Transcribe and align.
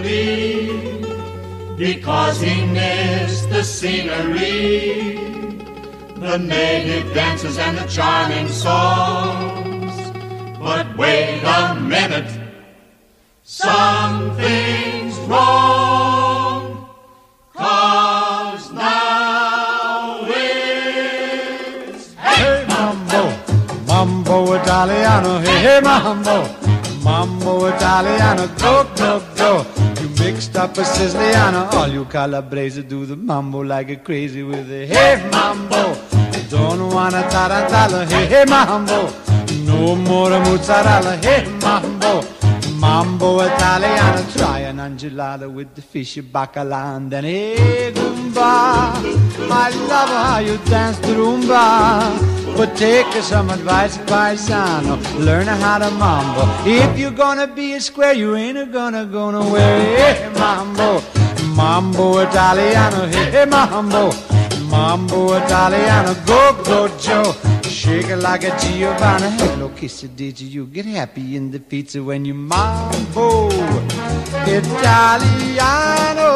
Napoli 0.00 1.76
because 1.76 2.40
he 2.40 2.64
missed 2.66 3.48
the 3.50 3.62
scenery, 3.62 5.14
the 6.16 6.36
native 6.38 7.12
dances 7.14 7.58
and 7.58 7.76
the 7.78 7.86
charming 7.86 8.48
songs. 8.48 9.94
But 10.58 10.96
wait 10.96 11.42
a 11.44 11.74
minute, 11.80 12.30
something's 13.42 15.16
wrong. 15.20 16.88
Cause 17.54 18.72
now 18.72 20.20
it's 20.26 22.14
Hey 22.14 22.66
mambo, 22.68 23.32
mambo 23.86 24.54
Italiano, 24.54 25.38
hey, 25.40 25.58
hey 25.60 25.80
mambo, 25.82 26.46
mambo 27.02 27.66
Italiano, 27.68 28.46
go, 28.58 28.84
go, 28.96 29.20
go. 29.36 29.79
Mixed 30.32 30.56
up 30.56 30.78
a 30.78 30.84
Siciliano, 30.84 31.68
all 31.72 31.88
you 31.88 32.04
Calabrese 32.04 32.84
do 32.84 33.04
the 33.04 33.16
mambo 33.16 33.64
like 33.64 33.90
a 33.90 33.96
crazy 33.96 34.44
with 34.44 34.70
a 34.70 34.86
hey 34.86 35.28
mambo. 35.28 35.92
Don't 36.48 36.94
wanna 36.94 37.22
tarantella, 37.22 38.06
hey, 38.06 38.26
hey 38.26 38.44
mambo. 38.46 39.12
No 39.64 39.96
more 39.96 40.38
mozzarella, 40.38 41.16
hey 41.16 41.44
mambo. 41.60 42.29
Mambo 42.90 43.40
Italiano, 43.40 44.20
try 44.32 44.58
an 44.70 44.78
enchilada 44.78 45.48
with 45.48 45.76
the 45.76 45.80
fish 45.80 46.16
bacala 46.16 46.96
and 46.96 47.08
then 47.08 47.22
hey 47.22 47.92
Goomba. 47.94 48.90
I 49.48 49.70
love 49.88 50.08
how 50.08 50.38
you 50.40 50.58
dance 50.68 50.98
the 50.98 51.14
rumba. 51.14 52.56
But 52.56 52.76
take 52.76 53.12
some 53.22 53.48
advice, 53.50 53.96
paisano. 53.98 54.96
Learn 55.24 55.46
how 55.46 55.78
to 55.78 55.88
mambo. 55.92 56.42
If 56.66 56.98
you're 56.98 57.12
gonna 57.12 57.46
be 57.46 57.74
a 57.74 57.80
square, 57.80 58.12
you 58.12 58.34
ain't 58.34 58.72
gonna 58.72 59.04
go 59.06 59.30
nowhere. 59.30 59.96
Hey 59.96 60.28
mambo, 60.36 61.00
mambo 61.54 62.18
Italiano, 62.18 63.06
hey 63.06 63.44
mambo. 63.44 64.10
Mambo 64.68 65.36
Italiano, 65.36 66.12
go, 66.26 66.60
go, 66.64 66.88
Joe. 66.98 67.36
Shake 67.70 68.08
it 68.08 68.16
like 68.16 68.42
a 68.42 68.50
Giovanna. 68.58 69.30
Hello, 69.30 69.68
kiss 69.70 70.02
it, 70.02 70.16
did 70.16 70.40
you? 70.40 70.66
Get 70.66 70.86
happy 70.86 71.36
in 71.36 71.52
the 71.52 71.60
pizza 71.60 72.02
when 72.02 72.24
you 72.24 72.34
mambo 72.34 73.48
Italiano. 74.44 76.34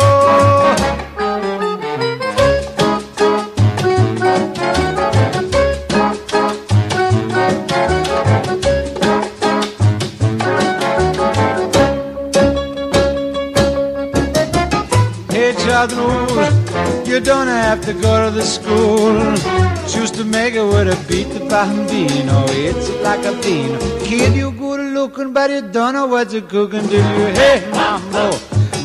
A 20.89 20.97
beat 21.09 21.29
the 21.33 21.41
bambino. 21.49 22.45
It's 22.49 22.91
like 23.03 23.25
a 23.25 23.33
bean. 23.43 23.79
Kid, 24.01 24.35
you 24.35 24.51
good 24.53 24.81
looking, 24.93 25.33
but 25.33 25.51
you 25.51 25.63
don't 25.63 25.95
know 25.95 26.07
what 26.07 26.33
you're 26.33 26.43
cooking, 26.43 26.87
do 26.87 26.97
you? 26.97 27.27
Hey, 27.35 27.63
mambo, 27.73 28.37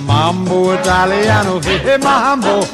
mambo 0.06 0.74
Italiano. 0.74 1.60
Hey, 1.62 1.78
hey, 1.80 1.98
mambo, 1.98 2.66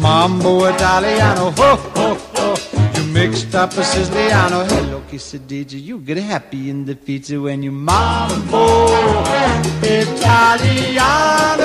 mambo 0.00 0.66
Italiano. 0.68 1.50
Ho, 1.52 1.76
ho, 1.96 2.14
ho. 2.36 2.54
You 2.96 3.04
mixed 3.12 3.54
up 3.54 3.72
a 3.72 3.82
Siciliano. 3.84 4.64
Hello, 4.64 5.00
quesadilla. 5.08 5.78
You 5.78 5.98
get 5.98 6.18
happy 6.18 6.70
in 6.70 6.84
the 6.84 6.94
pizza 6.96 7.40
when 7.40 7.62
you 7.62 7.72
mambo 7.72 8.86
Italiano. 9.82 11.59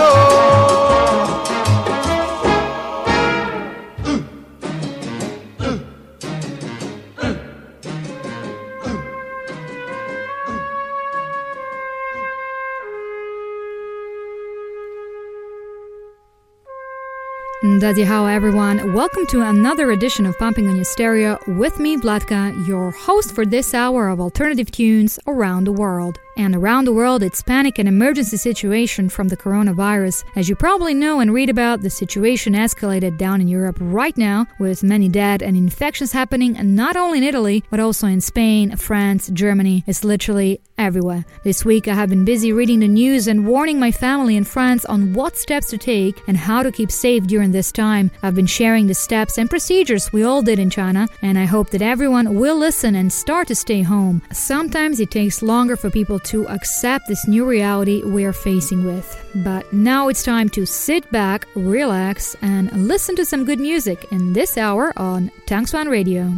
Daddy 17.80 18.04
how 18.04 18.26
everyone. 18.26 18.94
Welcome 18.94 19.28
to 19.28 19.42
another 19.42 19.92
edition 19.92 20.26
of 20.26 20.38
Pumping 20.40 20.68
on 20.68 20.76
Your 20.76 20.86
Stereo 20.86 21.40
with 21.48 21.78
me, 21.78 21.98
Vlatka, 21.98 22.68
your 22.68 22.92
host 22.92 23.36
for 23.36 23.46
this 23.46 23.74
hour 23.74 24.08
of 24.08 24.22
alternative 24.22 24.72
tunes 24.72 25.20
around 25.28 25.66
the 25.66 25.72
world. 25.72 26.20
And 26.38 26.56
around 26.56 26.86
the 26.86 26.94
world, 26.94 27.24
it's 27.24 27.42
panic 27.42 27.80
and 27.80 27.88
emergency 27.88 28.38
situation 28.38 29.10
from 29.10 29.30
the 29.30 29.38
coronavirus. 29.38 30.24
As 30.36 30.50
you 30.50 30.56
probably 30.56 30.94
know 30.94 31.20
and 31.20 31.34
read 31.34 31.50
about, 31.50 31.82
the 31.82 31.90
situation 31.90 32.54
escalated 32.54 33.18
down 33.18 33.40
in 33.40 33.48
Europe 33.48 33.78
right 33.80 34.18
now, 34.18 34.46
with 34.60 34.84
many 34.84 35.08
dead 35.08 35.42
and 35.42 35.56
infections 35.56 36.12
happening 36.12 36.58
not 36.76 36.96
only 36.96 37.20
in 37.20 37.24
Italy, 37.24 37.64
but 37.70 37.80
also 37.80 38.08
in 38.08 38.20
Spain, 38.20 38.76
France, 38.76 39.30
Germany. 39.30 39.84
It's 39.88 40.04
literally 40.04 40.60
everywhere. 40.78 41.24
This 41.46 41.64
week, 41.64 41.88
I 41.88 41.94
have 41.94 42.10
been 42.10 42.26
busy 42.26 42.52
reading 42.52 42.80
the 42.80 42.88
news 42.88 43.28
and 43.28 43.48
warning 43.48 43.80
my 43.80 43.92
family 43.92 44.36
in 44.36 44.44
France 44.44 44.84
on 44.86 45.14
what 45.14 45.38
steps 45.38 45.70
to 45.70 45.78
take 45.78 46.22
and 46.28 46.36
how 46.36 46.64
to 46.64 46.72
keep 46.72 46.92
safe 46.92 47.26
during 47.28 47.54
this 47.54 47.72
time. 47.72 48.12
I've 48.22 48.36
been 48.36 48.46
sharing 48.46 48.88
the 48.88 48.94
steps 48.94 49.38
and 49.38 49.50
procedures 49.50 50.12
we 50.12 50.24
all 50.24 50.42
did 50.42 50.60
in 50.60 50.70
China, 50.70 51.08
and 51.22 51.40
I 51.40 51.46
hope 51.46 51.70
that 51.70 51.82
everyone 51.82 52.36
will 52.36 52.58
listen 52.58 52.96
and 52.96 53.12
start 53.12 53.48
to 53.48 53.56
stay 53.56 53.84
home. 53.84 54.22
Sometimes 54.34 55.00
it 55.00 55.12
takes 55.12 55.42
longer 55.42 55.78
for 55.78 55.90
people 55.90 56.20
to 56.26 56.48
accept 56.48 57.08
this 57.08 57.28
new 57.28 57.46
reality 57.46 58.04
we 58.04 58.26
are 58.26 58.34
facing 58.34 58.86
with. 58.86 59.08
But 59.36 59.72
now 59.72 60.08
it's 60.08 60.24
time 60.24 60.50
to 60.50 60.66
sit 60.66 61.10
back, 61.12 61.48
relax, 61.56 62.36
and 62.42 62.72
listen 62.88 63.16
to 63.16 63.26
some 63.26 63.46
good 63.46 63.60
music 63.60 64.06
in 64.12 64.34
this 64.34 64.58
hour 64.58 64.94
on 64.98 65.32
Tangswan 65.48 65.90
Radio. 65.90 66.32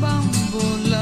Bambola. 0.00 0.97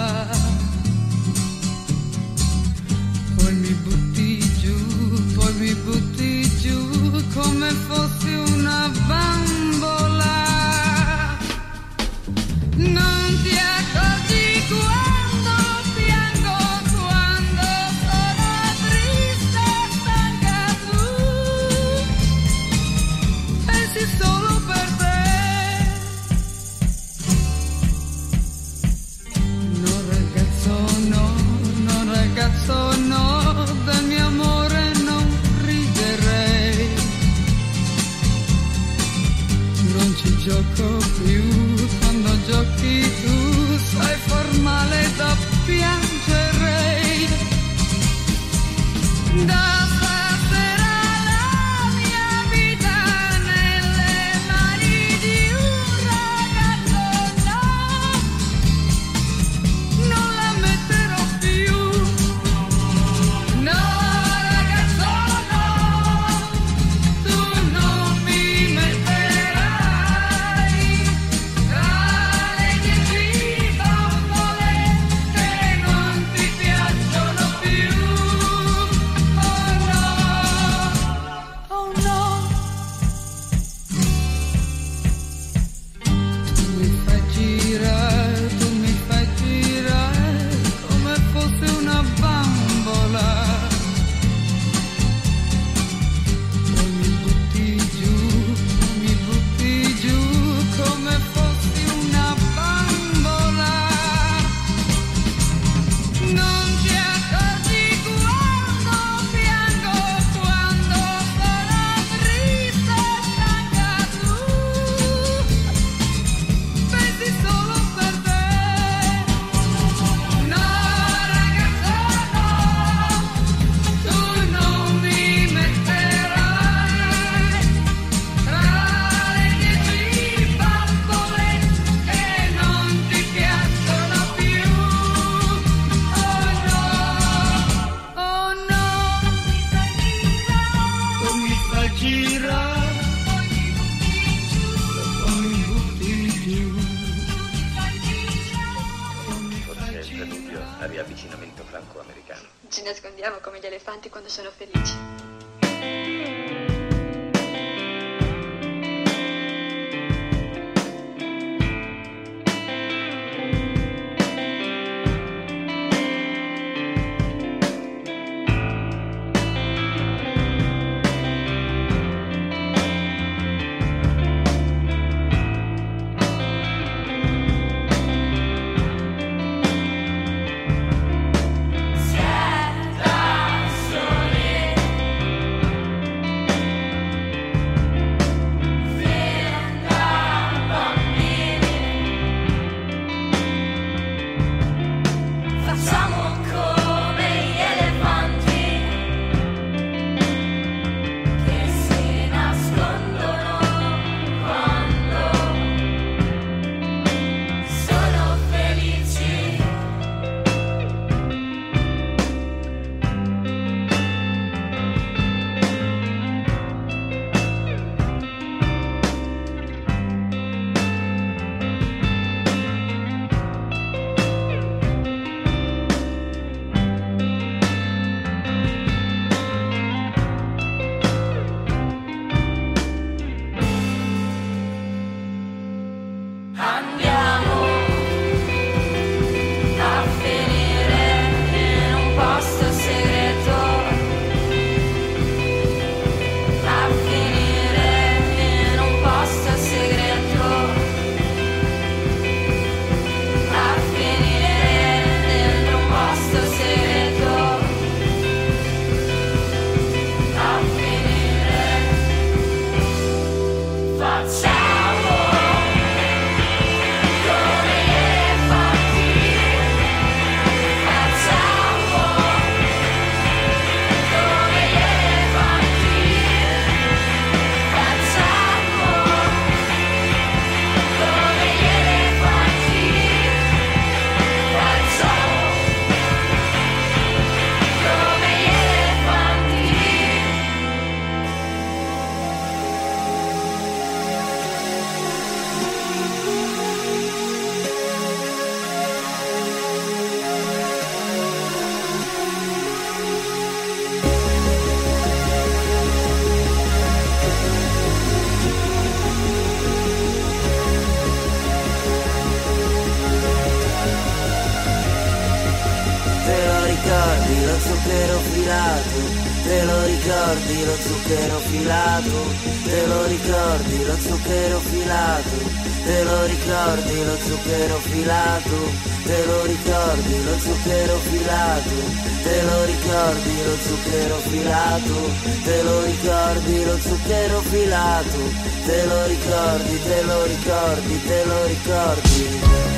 Zucchero 317.61 318.19
filato, 318.33 319.01
te 319.45 319.63
lo 319.65 319.85
ricordi 319.85 320.65
lo 320.65 320.77
zucchero 320.77 321.39
filato, 321.51 322.19
te 322.65 322.87
lo 322.87 323.05
ricordi 323.07 323.85
lo 323.85 323.97
zucchero 323.97 324.59
filato, 324.61 325.39
te 325.85 326.05
lo 326.05 326.25
ricordi 326.27 327.05
lo 327.05 327.17
zucchero 327.17 327.77
filato, 327.79 328.59
te 329.05 329.27
lo 329.27 329.45
ricordi 329.45 330.25
lo 330.25 330.39
zucchero 330.39 330.97
filato, 330.99 331.77
te 332.25 332.43
lo 332.43 332.65
ricordi 332.65 333.45
lo 333.45 333.57
zucchero 333.67 334.17
filato, 334.31 334.97
te 335.45 335.63
lo 335.63 335.85
ricordi 335.85 336.65
lo 336.65 336.79
zucchero 336.79 337.41
filato, 337.41 338.21
te 338.67 338.87
lo 338.87 339.07
ricordi, 339.07 339.83
te 339.83 340.03
lo 340.03 340.25
ricordi, 340.25 341.03
te 341.07 341.25
lo 341.25 341.47
ricordi. 341.47 342.76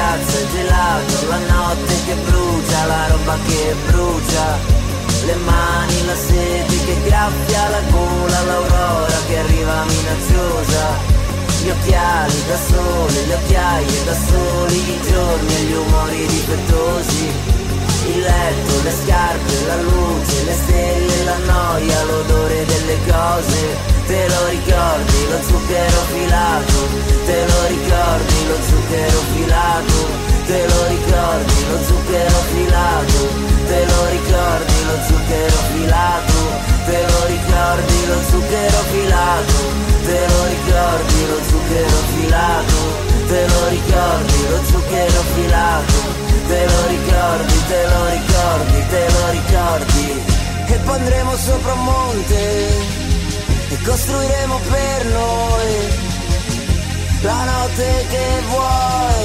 Piazza, 0.00 0.40
il 0.40 0.48
gelato, 0.50 1.28
la 1.28 1.38
notte 1.52 1.94
che 2.06 2.14
brucia, 2.24 2.86
la 2.86 3.06
roba 3.08 3.36
che 3.46 3.74
brucia, 3.86 4.46
le 5.26 5.34
mani, 5.44 6.06
la 6.06 6.16
sete 6.16 6.74
che 6.86 6.96
graffia 7.04 7.68
la 7.68 7.82
gola, 7.90 8.42
l'aurora 8.48 9.18
che 9.28 9.38
arriva 9.38 9.84
minacciosa, 9.84 10.84
gli 11.62 11.68
occhiali 11.68 12.38
da 12.48 12.56
sole, 12.56 13.26
le 13.26 13.34
occhiaie 13.34 14.04
da 14.04 14.16
soli, 14.28 14.78
i 14.78 15.00
giorni 15.10 15.54
e 15.54 15.62
gli 15.64 15.74
umori 15.74 16.26
difettosi, 16.26 17.59
il 18.10 18.20
letto, 18.20 18.82
le 18.82 18.92
scarpe, 19.02 19.54
la 19.66 19.76
luce, 19.82 20.44
le 20.44 20.54
stelle, 20.62 21.24
la 21.24 21.38
noia, 21.46 22.02
l'odore 22.04 22.64
delle 22.66 22.98
cose, 23.06 23.60
te 24.06 24.28
lo 24.28 24.40
ricordi, 24.48 25.18
lo 25.30 25.38
zucchero 25.48 26.00
filato, 26.12 26.78
te 27.26 27.38
lo 27.46 27.60
ricordi, 27.68 28.38
lo 28.48 28.56
zucchero 28.68 29.20
filato, 29.34 29.98
te 30.46 30.60
lo 30.66 30.80
ricordi, 30.94 31.58
lo 31.70 31.78
zucchero 31.86 32.38
filato, 32.52 33.20
te 33.68 33.80
lo 33.86 34.00
ricordi, 34.16 34.78
lo 34.88 34.96
zucchero 35.06 35.58
filato, 35.72 36.38
te 36.86 36.98
lo 37.06 37.20
ricordi, 37.34 37.98
lo 38.10 38.18
zucchero 38.30 38.80
filato, 38.92 39.58
te 40.06 40.20
lo 40.30 40.40
ricordi, 40.54 41.18
lo 41.30 41.38
zucchero 41.50 41.98
filato, 42.14 42.78
te 43.28 43.46
lo 43.46 43.68
ricordi, 43.68 44.38
lo 44.50 44.58
zucchero 44.64 45.22
filato, 45.34 45.99
te 46.50 46.66
lo 46.66 46.86
ricordi, 46.88 47.54
te 47.68 47.82
lo 47.92 48.00
ricordi, 48.18 48.78
te 48.88 49.04
lo 49.14 49.30
ricordi, 49.38 50.06
e 50.66 50.76
poi 50.84 50.96
andremo 50.98 51.36
sopra 51.36 51.72
un 51.74 51.84
monte 51.84 52.40
e 53.68 53.76
costruiremo 53.84 54.56
per 54.68 55.06
noi 55.06 55.72
la 57.22 57.44
notte 57.44 58.06
che 58.12 58.26
vuoi, 58.48 59.24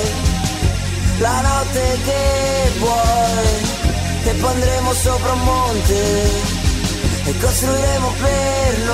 la 1.18 1.42
notte 1.42 1.84
che 2.08 2.72
vuoi, 2.78 3.50
e 4.26 4.32
poi 4.40 4.52
andremo 4.54 4.94
sopra 4.94 5.32
un 5.32 5.44
monte 5.44 6.00
e 7.26 7.38
costruiremo 7.40 8.14
per 8.22 8.78
noi 8.92 8.94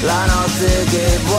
la 0.00 0.24
notte 0.24 0.84
che 0.92 1.18
vuoi. 1.24 1.37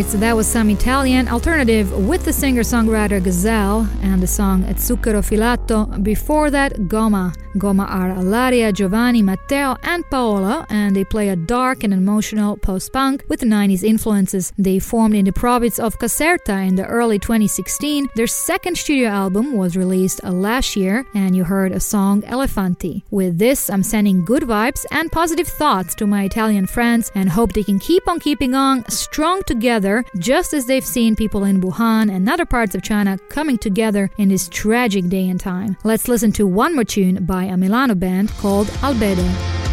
So 0.00 0.16
that 0.18 0.34
was 0.34 0.48
some 0.48 0.70
Italian 0.70 1.28
alternative 1.28 1.92
with 1.92 2.24
the 2.24 2.32
singer-songwriter 2.32 3.20
Gazzelle 3.20 3.86
and 4.02 4.22
the 4.22 4.26
song 4.26 4.64
Zucchero 4.88 5.20
Filato. 5.20 6.02
Before 6.02 6.50
that, 6.50 6.72
Gomma. 6.88 7.41
Gomma 7.56 7.88
are 7.88 8.10
Alaria, 8.10 8.72
Giovanni, 8.72 9.22
Matteo, 9.22 9.76
and 9.82 10.08
Paolo, 10.10 10.64
and 10.70 10.96
they 10.96 11.04
play 11.04 11.28
a 11.28 11.36
dark 11.36 11.84
and 11.84 11.92
emotional 11.92 12.56
post-punk 12.56 13.24
with 13.28 13.40
90s 13.40 13.82
influences. 13.82 14.52
They 14.58 14.78
formed 14.78 15.14
in 15.14 15.24
the 15.24 15.32
province 15.32 15.78
of 15.78 15.98
Caserta 15.98 16.66
in 16.66 16.76
the 16.76 16.86
early 16.86 17.18
2016. 17.18 18.08
Their 18.14 18.26
second 18.26 18.76
studio 18.78 19.08
album 19.08 19.56
was 19.56 19.76
released 19.76 20.22
last 20.24 20.76
year, 20.76 21.04
and 21.14 21.36
you 21.36 21.44
heard 21.44 21.72
a 21.72 21.80
song 21.80 22.22
Elefanti. 22.22 23.02
With 23.10 23.38
this, 23.38 23.68
I'm 23.68 23.82
sending 23.82 24.24
good 24.24 24.44
vibes 24.44 24.84
and 24.90 25.12
positive 25.12 25.48
thoughts 25.48 25.94
to 25.96 26.06
my 26.06 26.24
Italian 26.24 26.66
friends 26.66 27.10
and 27.14 27.28
hope 27.28 27.52
they 27.52 27.62
can 27.62 27.78
keep 27.78 28.08
on 28.08 28.20
keeping 28.20 28.54
on 28.54 28.88
strong 28.88 29.42
together, 29.44 30.04
just 30.18 30.54
as 30.54 30.66
they've 30.66 30.84
seen 30.84 31.16
people 31.16 31.44
in 31.44 31.60
Wuhan 31.60 32.10
and 32.10 32.28
other 32.28 32.46
parts 32.46 32.74
of 32.74 32.82
China 32.82 33.18
coming 33.28 33.58
together 33.58 34.10
in 34.18 34.28
this 34.28 34.48
tragic 34.48 35.08
day 35.08 35.28
and 35.28 35.38
time. 35.38 35.76
Let's 35.84 36.08
listen 36.08 36.32
to 36.32 36.46
one 36.46 36.74
more 36.74 36.84
tune 36.84 37.24
by 37.24 37.41
a 37.44 37.56
Milano 37.56 37.94
band 37.94 38.30
called 38.38 38.68
Albedo. 38.82 39.71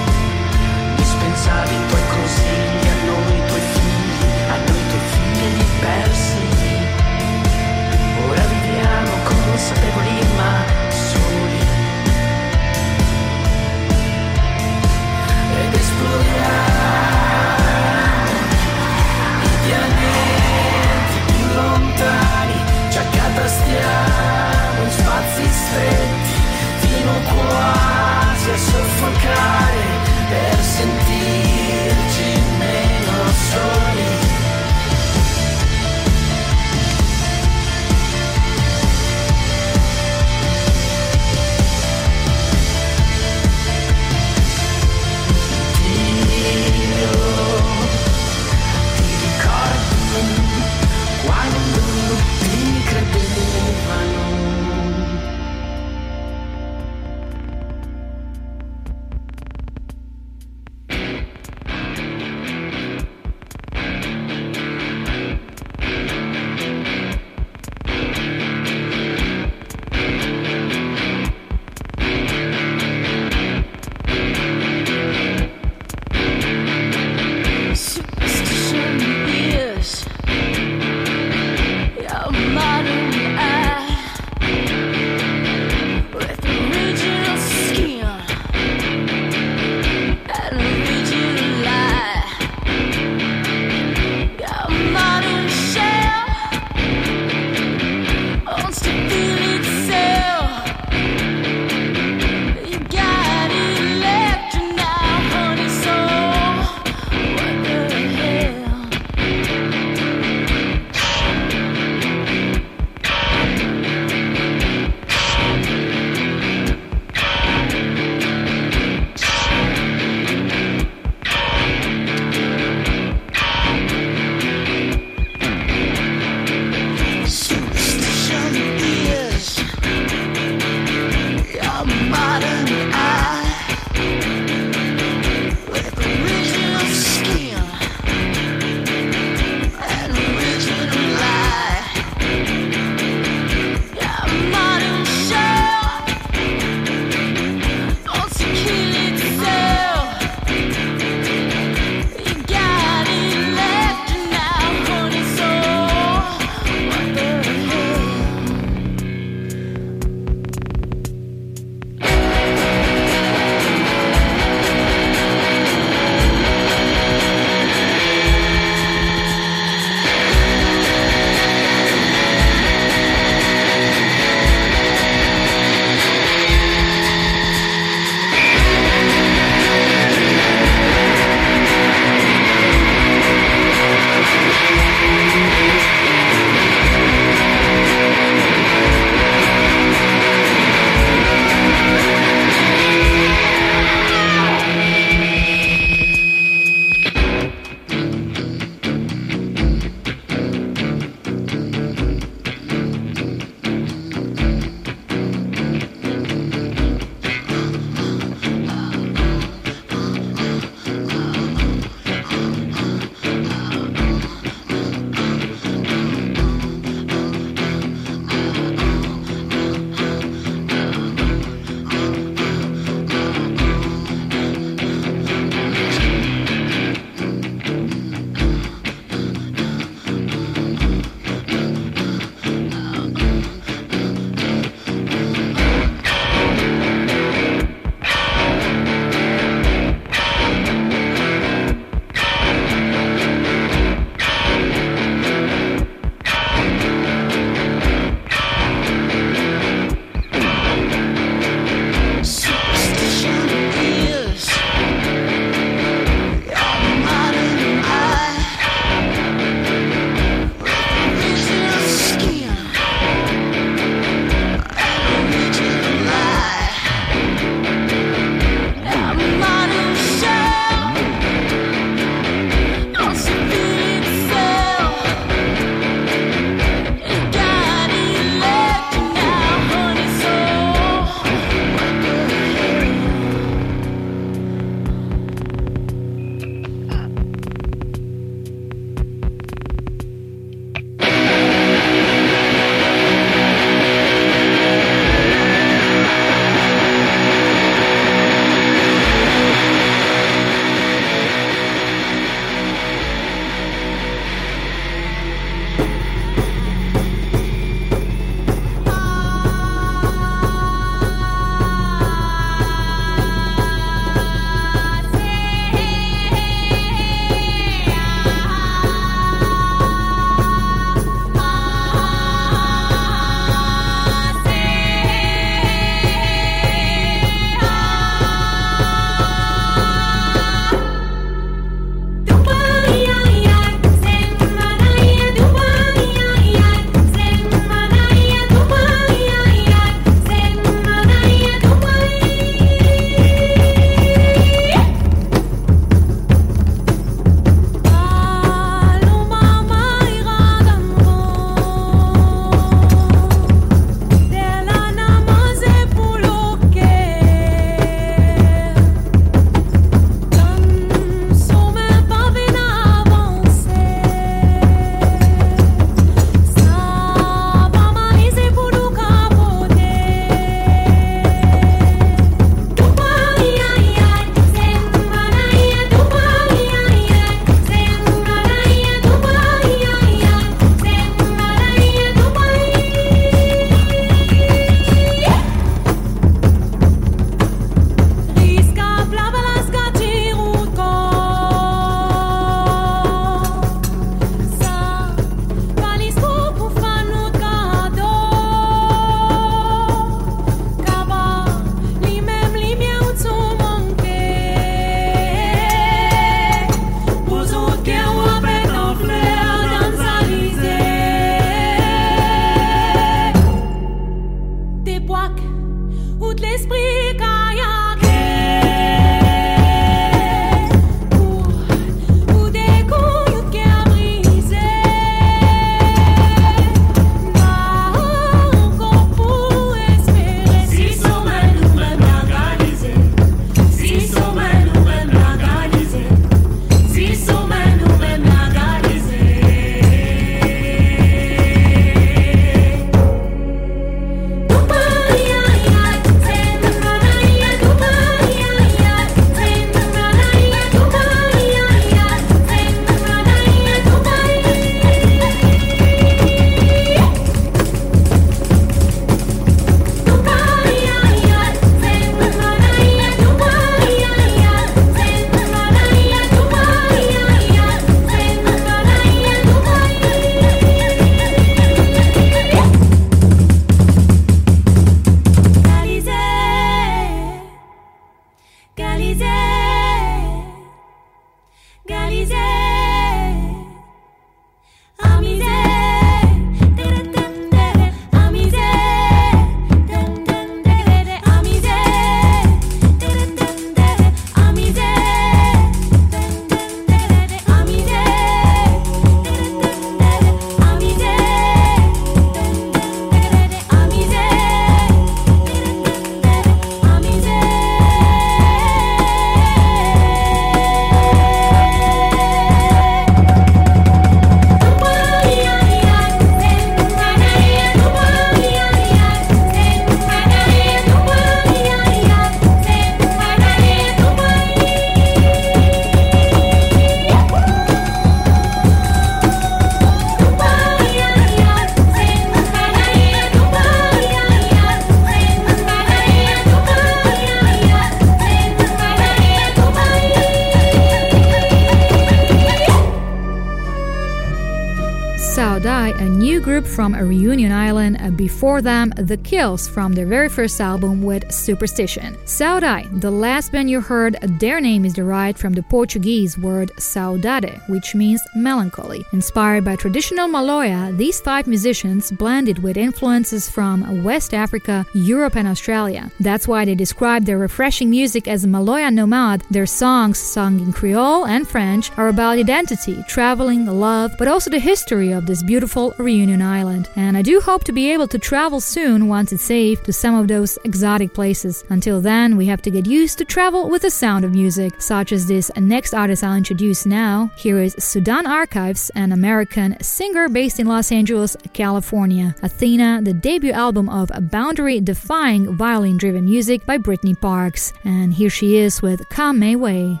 Saodaj, 545.40 545.98
a 545.98 546.04
new 546.04 546.38
group 546.38 546.66
from 546.66 546.94
a 546.94 547.02
Reunion 547.02 547.50
Island. 547.50 547.96
Uh, 547.98 548.10
before 548.10 548.60
them, 548.60 548.92
The 548.98 549.16
Kills 549.16 549.66
from 549.66 549.94
their 549.94 550.04
very 550.04 550.28
first 550.28 550.60
album 550.60 551.02
with 551.02 551.32
Superstition. 551.32 552.14
Saodaj, 552.26 553.00
the 553.00 553.10
last 553.10 553.50
band 553.50 553.70
you 553.70 553.80
heard, 553.80 554.18
their 554.38 554.60
name 554.60 554.84
is 554.84 554.92
derived 554.92 555.38
from 555.38 555.54
the 555.54 555.62
Portuguese 555.62 556.36
word 556.36 556.70
saudade, 556.76 557.66
which 557.70 557.94
means 557.94 558.20
melancholy. 558.34 559.02
Inspired 559.14 559.64
by 559.64 559.76
traditional 559.76 560.28
Maloya, 560.28 560.94
these 560.98 561.22
five 561.22 561.46
musicians 561.46 562.10
blended 562.10 562.62
with 562.62 562.76
influences 562.76 563.48
from 563.48 564.04
West 564.04 564.34
Africa, 564.34 564.84
Europe, 564.92 565.36
and 565.36 565.48
Australia. 565.48 566.10
That's 566.20 566.46
why 566.46 566.66
they 566.66 566.74
describe 566.74 567.24
their 567.24 567.38
refreshing 567.38 567.88
music 567.88 568.28
as 568.28 568.44
Maloya 568.44 568.92
nomad. 568.92 569.42
Their 569.50 569.64
songs, 569.64 570.18
sung 570.18 570.60
in 570.60 570.74
Creole 570.74 571.24
and 571.24 571.48
French, 571.48 571.90
are 571.96 572.08
about 572.08 572.36
identity, 572.36 573.02
traveling, 573.08 573.64
love, 573.64 574.12
but 574.18 574.28
also 574.28 574.50
the 574.50 574.58
history 574.58 575.12
of 575.12 575.29
this 575.30 575.42
beautiful 575.44 575.94
reunion 575.96 576.42
island. 576.42 576.88
And 576.96 577.16
I 577.16 577.22
do 577.22 577.40
hope 577.40 577.62
to 577.64 577.72
be 577.72 577.92
able 577.92 578.08
to 578.08 578.18
travel 578.18 578.60
soon 578.60 579.06
once 579.06 579.32
it's 579.32 579.44
safe 579.44 579.80
to 579.84 579.92
some 579.92 580.16
of 580.16 580.26
those 580.26 580.58
exotic 580.64 581.14
places. 581.14 581.62
Until 581.68 582.00
then, 582.00 582.36
we 582.36 582.46
have 582.46 582.60
to 582.62 582.70
get 582.70 582.84
used 582.84 583.16
to 583.18 583.24
travel 583.24 583.70
with 583.70 583.82
the 583.82 583.90
sound 583.90 584.24
of 584.24 584.32
music, 584.32 584.82
such 584.82 585.12
as 585.12 585.28
this 585.28 585.48
next 585.56 585.94
artist 585.94 586.24
I'll 586.24 586.36
introduce 586.36 586.84
now. 586.84 587.30
Here 587.36 587.60
is 587.60 587.76
Sudan 587.78 588.26
Archives, 588.26 588.90
an 588.96 589.12
American 589.12 589.80
singer 589.80 590.28
based 590.28 590.58
in 590.58 590.66
Los 590.66 590.90
Angeles, 590.90 591.36
California. 591.52 592.34
Athena, 592.42 593.00
the 593.02 593.14
debut 593.14 593.52
album 593.52 593.88
of 593.88 594.10
boundary 594.32 594.80
defying 594.80 595.54
violin 595.54 595.96
driven 595.96 596.24
music 596.24 596.66
by 596.66 596.76
Brittany 596.76 597.14
Parks. 597.14 597.72
And 597.84 598.12
here 598.12 598.30
she 598.30 598.56
is 598.56 598.82
with 598.82 599.08
Come 599.10 599.38
Meh 599.38 599.54
Way. 599.54 600.00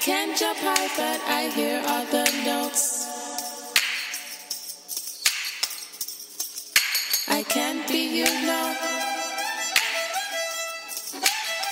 Can't 0.00 0.38
jump 0.38 0.58
high, 0.60 0.88
but 0.96 1.20
I 1.26 1.50
hear 1.50 1.82
all 1.86 2.04
the 2.06 2.24
notes. 2.44 3.06
I 7.28 7.42
can't 7.42 7.86
be 7.88 8.18
you, 8.18 8.24
no. 8.24 8.76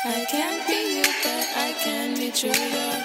I 0.04 0.24
can't 0.28 0.66
be 0.66 0.96
you, 0.96 1.04
but 1.22 1.46
I 1.56 1.74
can 1.84 2.16
be 2.16 2.30
true, 2.32 2.50
though. 2.50 3.02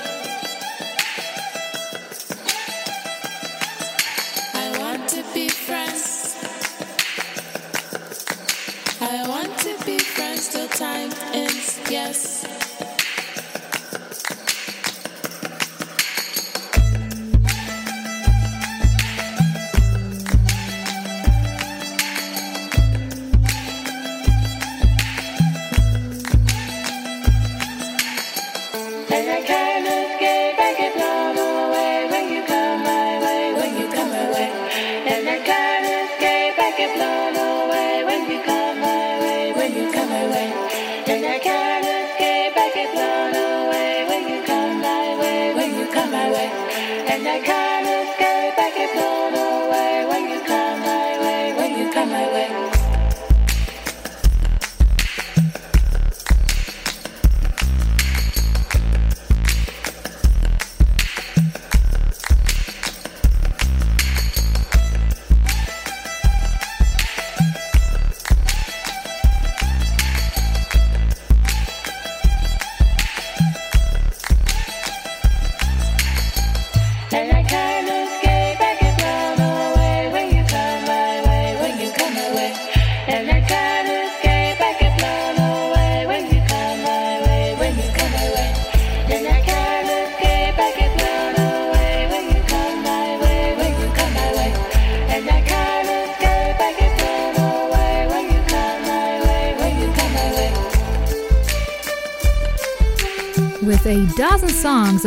I 4.53 4.77
want 4.79 5.07
to 5.09 5.23
be 5.33 5.49
friends. 5.49 6.35
I 9.01 9.27
want 9.27 9.57
to 9.59 9.85
be 9.85 9.99
friends 9.99 10.49
till 10.49 10.67
time 10.67 11.11
ends, 11.33 11.79
yes. 11.89 12.60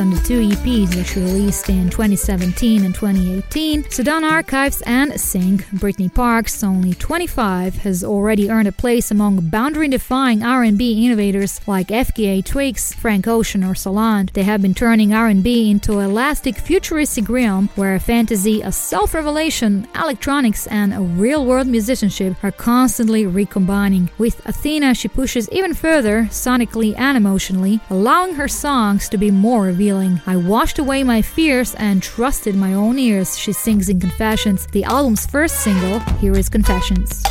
On 0.04 0.10
the 0.10 0.20
two 0.20 0.40
EPs 0.40 0.94
that 0.94 1.04
she 1.04 1.20
released 1.20 1.70
in 1.70 1.83
2017 1.94 2.84
and 2.84 2.92
2018, 2.92 3.88
Sudan 3.88 4.24
Archives 4.24 4.82
and 4.84 5.12
Sink, 5.20 5.70
Brittany 5.70 6.08
Parks, 6.08 6.64
only 6.64 6.92
25, 6.94 7.76
has 7.76 8.02
already 8.02 8.50
earned 8.50 8.66
a 8.66 8.72
place 8.72 9.12
among 9.12 9.48
boundary-defying 9.48 10.42
R&B 10.42 11.06
innovators 11.06 11.60
like 11.68 11.88
FKA 11.88 12.44
Twigs, 12.44 12.92
Frank 12.92 13.28
Ocean, 13.28 13.62
or 13.62 13.76
Solange. 13.76 14.32
They 14.32 14.42
have 14.42 14.60
been 14.60 14.74
turning 14.74 15.14
R&B 15.14 15.70
into 15.70 16.00
elastic, 16.00 16.56
futuristic 16.56 17.28
realm 17.28 17.68
where 17.76 18.00
fantasy, 18.00 18.60
a 18.60 18.72
self-revelation, 18.72 19.86
electronics, 19.94 20.66
and 20.66 20.92
a 20.92 21.00
real-world 21.00 21.68
musicianship 21.68 22.34
are 22.42 22.50
constantly 22.50 23.24
recombining. 23.24 24.10
With 24.18 24.44
Athena, 24.46 24.94
she 24.96 25.06
pushes 25.06 25.48
even 25.50 25.74
further, 25.74 26.24
sonically 26.24 26.98
and 26.98 27.16
emotionally, 27.16 27.78
allowing 27.88 28.34
her 28.34 28.48
songs 28.48 29.08
to 29.10 29.16
be 29.16 29.30
more 29.30 29.62
revealing. 29.62 30.20
I 30.26 30.34
washed 30.34 30.80
away 30.80 31.04
my 31.04 31.22
fears 31.22 31.76
and 31.84 32.02
trusted 32.02 32.56
my 32.56 32.72
own 32.72 32.98
ears, 32.98 33.38
she 33.38 33.52
sings 33.52 33.90
in 33.90 34.00
Confessions, 34.00 34.66
the 34.68 34.84
album's 34.84 35.26
first 35.26 35.60
single. 35.60 36.00
Here 36.18 36.36
is 36.36 36.48
Confessions. 36.48 37.22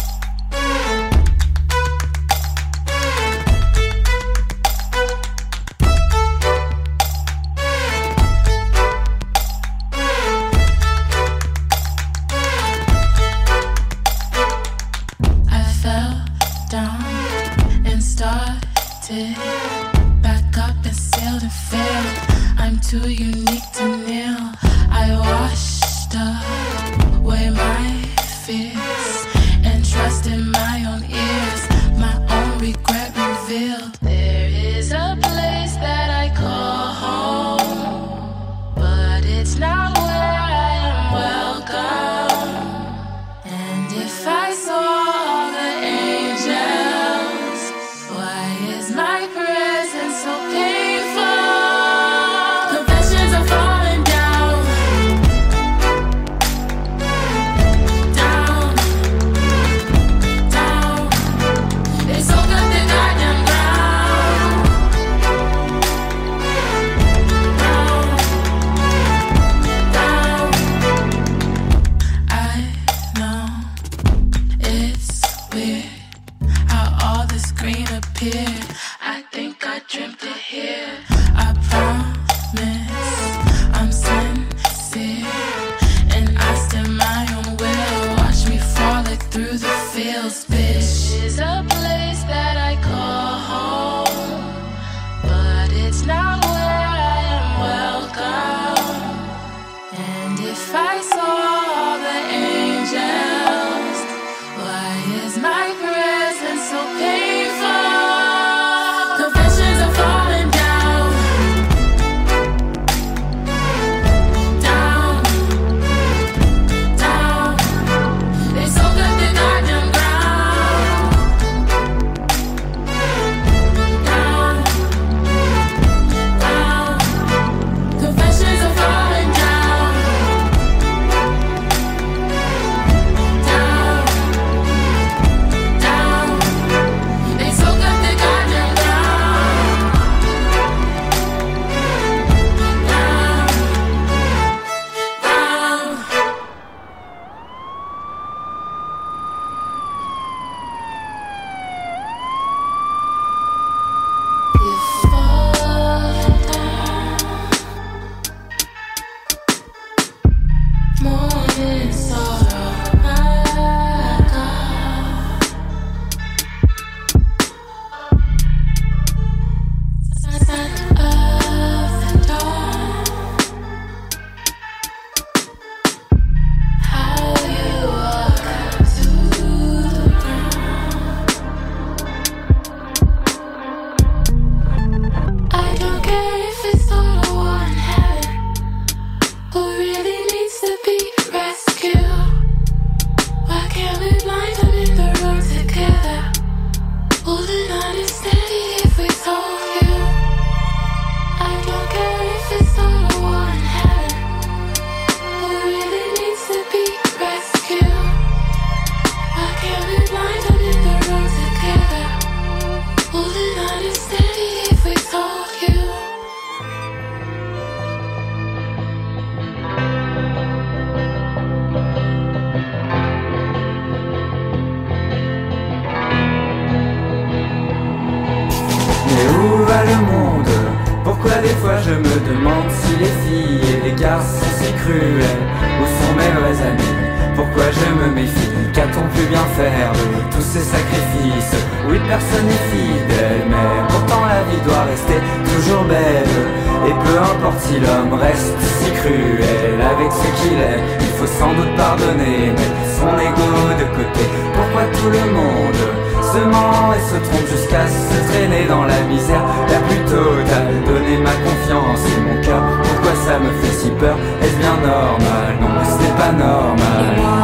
Me 232.13 232.19
demande 232.29 232.69
si 232.69 232.95
les 232.97 233.13
filles 233.25 233.61
et 233.73 233.89
les 233.89 233.95
garçons 233.95 234.45
si 234.57 234.71
cruels 234.73 235.43
Où 235.81 235.85
sont 235.85 236.13
mes 236.15 236.31
vrais 236.39 236.67
amis. 236.67 236.95
Pourquoi 237.35 237.63
je 237.71 237.89
me 237.99 238.13
méfie? 238.13 238.51
Qu'a-t-on 238.73 239.05
pu 239.15 239.25
bien 239.27 239.45
faire 239.57 239.91
de 239.93 240.35
tous 240.35 240.41
ces 240.41 240.61
sacrifices? 240.61 241.57
Oui 241.89 241.99
personne 242.07 242.45
n'est 242.45 242.65
fidèle 242.71 243.45
Mais 243.49 243.71
pourtant 243.89 244.25
la 244.25 244.43
vie 244.49 244.61
doit 244.65 244.85
rester 244.85 245.17
toujours 245.53 245.83
belle. 245.85 246.37
Et 246.85 246.93
peu 246.93 247.15
importe 247.17 247.59
si 247.61 247.79
l'homme 247.79 248.13
reste 248.19 248.53
si 248.59 248.91
cruel 248.91 249.79
Avec 249.81 250.11
ce 250.11 250.27
qu'il 250.41 250.59
est 250.59 250.81
Il 250.99 251.13
faut 251.17 251.31
sans 251.39 251.53
doute 251.53 251.73
pardonner 251.77 252.51
Mettre 252.51 252.83
son 252.99 253.13
ego 253.17 253.49
de 253.79 253.87
côté. 253.97 254.23
Pourquoi 254.53 254.83
tout 254.93 255.09
le 255.09 255.31
monde 255.31 256.02
et 256.35 256.99
se 256.99 257.29
trompe 257.29 257.47
jusqu'à 257.47 257.87
se 257.87 258.31
traîner 258.31 258.65
dans 258.67 258.85
la 258.85 258.99
misère 259.01 259.43
la 259.69 259.79
plus 259.87 260.03
totale. 260.05 260.83
Donner 260.85 261.17
ma 261.17 261.31
confiance 261.31 262.01
et 262.07 262.21
mon 262.21 262.41
cœur, 262.41 262.63
pourquoi 262.81 263.11
ça 263.25 263.39
me 263.39 263.51
fait 263.61 263.73
si 263.73 263.89
peur? 263.91 264.17
Est-ce 264.41 264.57
bien 264.57 264.77
normal? 264.81 265.57
Non, 265.61 265.67
ce 265.83 266.01
n'est 266.01 266.17
pas 266.17 266.31
normal. 266.31 267.42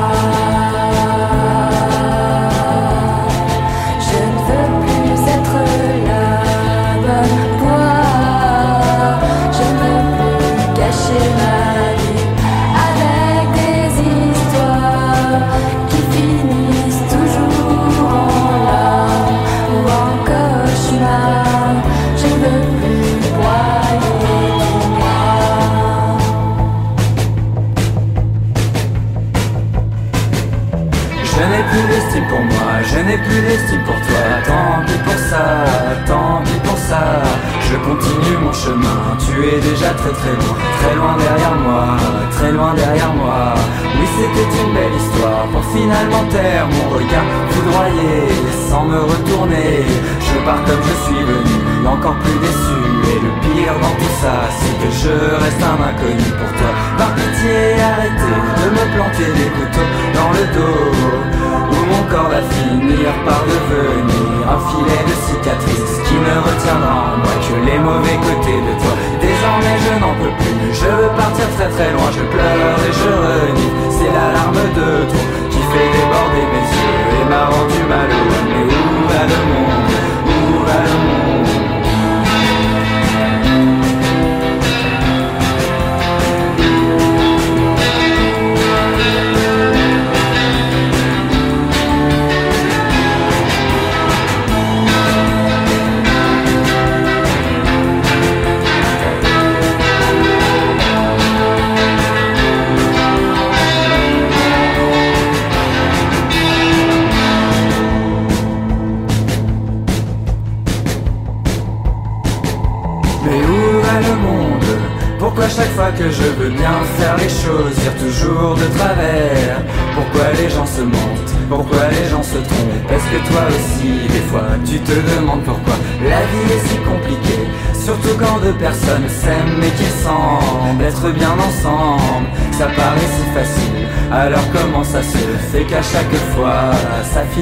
Tant 36.06 36.42
pis 36.44 36.60
pour 36.63 36.78
ça. 36.78 37.22
Je 37.62 37.76
continue 37.78 38.38
mon 38.42 38.54
chemin, 38.54 39.15
tu 39.20 39.46
es 39.46 39.60
déjà 39.60 39.89
très 39.94 40.12
très 40.12 40.34
loin, 40.42 40.56
très 40.80 40.96
loin 40.96 41.15
derrière 41.18 41.56
moi, 41.56 41.86
très 42.32 42.52
loin 42.52 42.74
derrière 42.74 43.13
moi. 43.13 43.54
Oui, 43.96 44.08
c'était 44.18 44.50
une 44.63 44.74
belle 44.74 44.96
histoire 44.98 45.46
pour 45.52 45.63
finalement 45.65 46.24
taire 46.32 46.68
mon 46.68 46.96
regard 46.98 47.28
foudroyé, 47.52 48.28
sans 48.70 48.86
me 48.86 49.00
retourner. 49.02 49.86
Je 50.20 50.46
pars 50.46 50.63
comme 50.65 50.84
je 50.89 50.96
suis 51.06 51.24
venu, 51.24 51.88
encore 51.88 52.15
plus 52.15 52.39
déçu. 52.39 52.80
Et 53.12 53.20
le 53.26 53.32
pire 53.42 53.74
dans 53.82 53.96
tout 54.02 54.15
ça, 54.22 54.36
c'est 54.60 54.76
que 54.82 54.89
je 55.02 55.15
reste 55.44 55.62
un 55.63 55.78
inconnu 55.89 56.30
pour 56.39 56.52
toi. 56.58 56.72
Par 56.98 57.13
pitié, 57.15 57.82
arrêtez 57.82 58.39
de 58.60 58.70
me 58.70 58.84
planter 58.96 59.30
des 59.39 59.50
couteaux 59.58 59.89
dans 60.13 60.30
le 60.38 60.44
dos. 60.56 61.38
Où 61.72 61.80
mon 61.92 62.04
corps 62.12 62.30
va 62.30 62.42
finir 62.56 63.10
par 63.26 63.42
devenir 63.46 64.30
un 64.54 64.60
filet 64.70 65.04
de 65.10 65.16
cicatrices 65.28 65.98
qui 66.06 66.16
ne 66.16 66.36
retiendra 66.48 66.94
en 67.14 67.18
moi 67.22 67.36
que 67.46 67.56
les 67.66 67.80
mauvais 67.80 68.18
côtés 68.18 68.60
de 68.68 68.74
toi. 68.82 68.94
Désormais 69.22 69.78
je 69.86 69.94
n'en 70.02 70.14
peux 70.20 70.34
plus, 70.42 70.74
je 70.74 70.90
veux 70.98 71.12
partir 71.16 71.46
très 71.58 71.70
très 71.70 71.92
loin, 71.92 72.10
je 72.12 72.24
pleure 72.34 72.79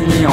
finit 0.06 0.27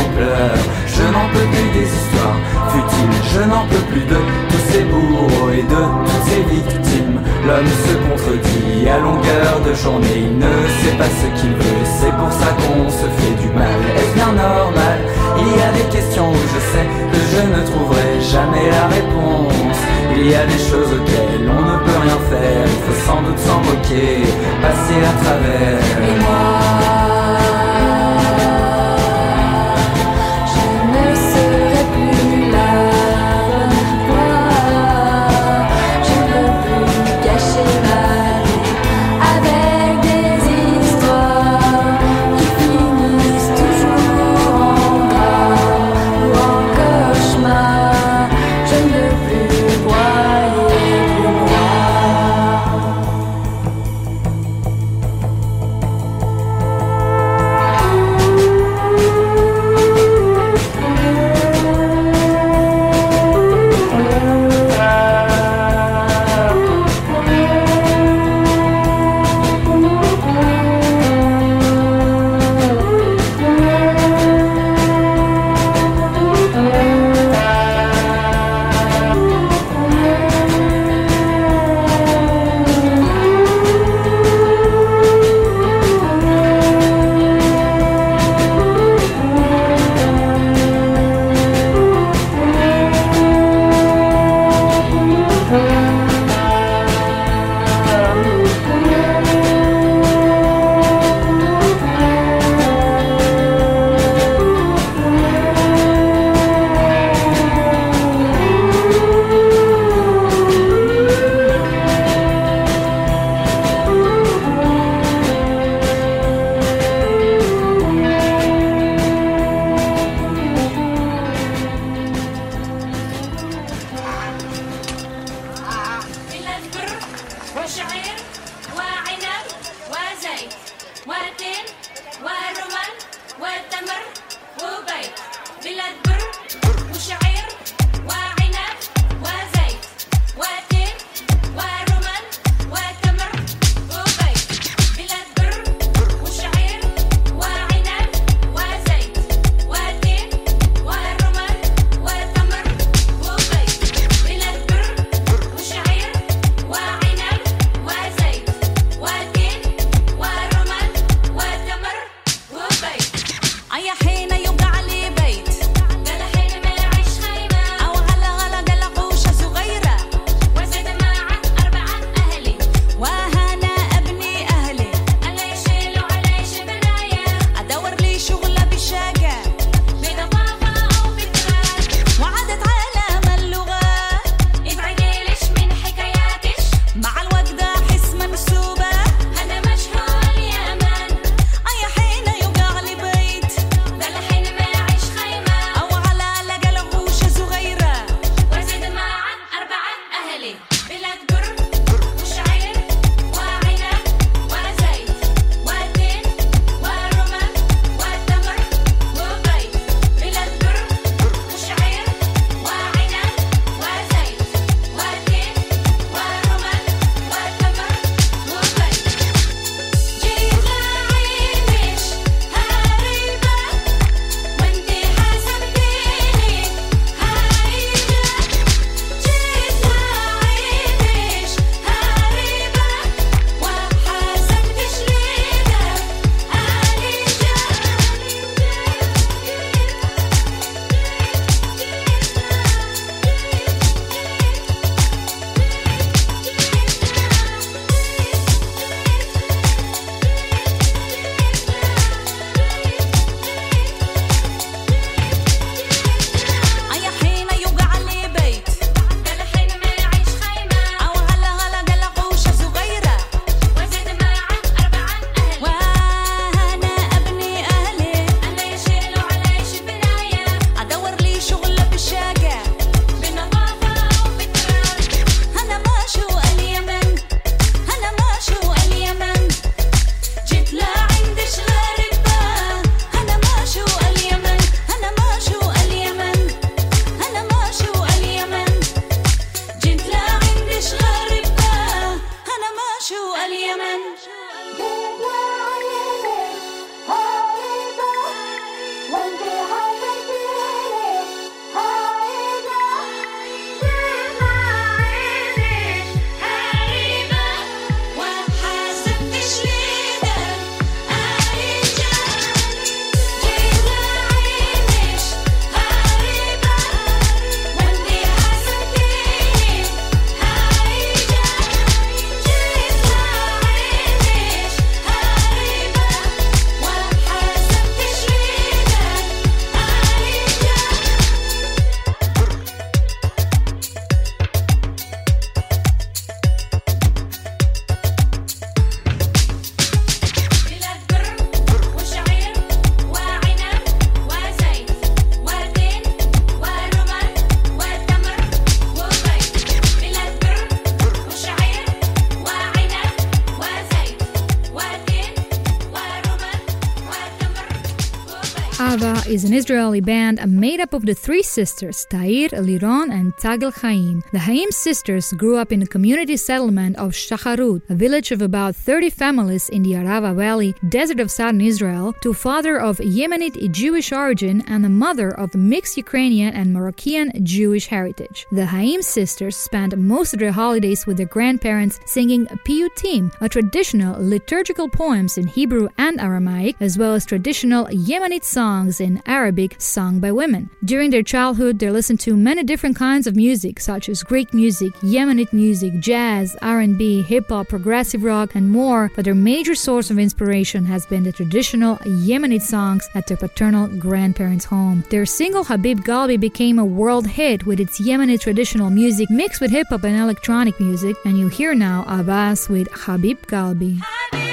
is 359.35 359.43
an 359.45 359.53
Israeli 359.53 360.01
band 360.01 360.39
made 360.47 360.78
up 360.78 360.95
of 360.95 361.05
the 361.07 361.12
three 361.12 361.43
sisters, 361.43 362.07
Tair, 362.09 362.51
Liron, 362.51 363.11
and 363.11 363.35
Tagel 363.35 363.74
Haim. 363.82 364.22
The 364.30 364.39
Haim 364.39 364.70
sisters 364.70 365.32
grew 365.32 365.57
up 365.57 365.72
in 365.72 365.80
the 365.80 365.89
community 365.89 366.37
settlement 366.37 366.97
of 366.99 367.11
Shacharut, 367.11 367.82
a 367.91 367.97
village 367.97 368.30
of 368.30 368.41
about 368.41 368.76
30 368.76 369.11
families 369.11 369.68
in 369.70 369.82
the 369.82 369.95
Arava 369.95 370.37
Valley, 370.37 370.72
desert 370.89 371.18
of 371.18 371.32
southern 371.32 371.61
Israel, 371.61 372.12
to 372.22 372.30
a 372.30 372.35
father 372.35 372.78
of 372.78 372.99
Yemenite 372.99 373.72
Jewish 373.72 374.12
origin 374.12 374.62
and 374.68 374.87
a 374.87 374.89
mother 374.89 375.30
of 375.30 375.53
mixed 375.57 375.97
Ukrainian 375.97 376.55
and 376.55 376.72
Moroccan 376.72 377.32
Jewish 377.45 377.87
heritage. 377.89 378.47
The 378.53 378.66
Haim 378.66 379.03
sisters 379.03 379.57
spent 379.57 379.99
most 379.99 380.32
of 380.32 380.39
their 380.39 380.53
holidays 380.53 381.07
with 381.07 381.16
their 381.16 381.26
grandparents 381.26 381.99
singing 382.07 382.47
piyutim, 382.64 383.32
a 383.41 383.49
traditional 383.49 384.14
liturgical 384.24 384.89
poems 384.89 385.39
in 385.39 385.49
Hebrew 385.49 385.89
and 385.99 386.20
Aramaic, 386.20 386.76
as 386.78 386.97
well 386.97 387.14
as 387.14 387.26
traditional 387.26 387.87
Yemenite 387.87 388.45
songs 388.45 389.01
in 389.01 389.20
Arabic 389.26 389.76
sung 389.78 390.20
by 390.20 390.32
women. 390.32 390.70
During 390.84 391.10
their 391.10 391.22
childhood, 391.22 391.78
they 391.78 391.90
listened 391.90 392.20
to 392.20 392.36
many 392.36 392.62
different 392.62 392.96
kinds 392.96 393.26
of 393.26 393.36
music, 393.36 393.80
such 393.80 394.08
as 394.08 394.22
Greek 394.22 394.54
music, 394.54 394.92
Yemenite 395.02 395.52
music, 395.52 395.98
jazz, 396.00 396.56
R&B, 396.62 397.22
hip-hop, 397.22 397.68
progressive 397.68 398.22
rock, 398.22 398.54
and 398.54 398.70
more, 398.70 399.10
but 399.16 399.24
their 399.24 399.34
major 399.34 399.74
source 399.74 400.10
of 400.10 400.18
inspiration 400.18 400.84
has 400.84 401.06
been 401.06 401.24
the 401.24 401.32
traditional 401.32 401.96
Yemenite 401.98 402.62
songs 402.62 403.08
at 403.14 403.26
their 403.26 403.36
paternal 403.36 403.88
grandparents' 403.88 404.64
home. 404.64 405.04
Their 405.10 405.26
single 405.26 405.64
Habib 405.64 406.00
Galbi 406.00 406.38
became 406.38 406.78
a 406.78 406.84
world 406.84 407.26
hit 407.26 407.66
with 407.66 407.80
its 407.80 408.00
Yemeni 408.00 408.40
traditional 408.40 408.90
music 408.90 409.30
mixed 409.30 409.60
with 409.60 409.70
hip-hop 409.70 410.04
and 410.04 410.16
electronic 410.16 410.78
music, 410.80 411.16
and 411.24 411.38
you 411.38 411.48
hear 411.48 411.74
now 411.74 412.04
A-WA's 412.06 412.68
with 412.68 412.88
Habib 412.92 413.38
Galbi. 413.46 414.00
Habib. 414.02 414.43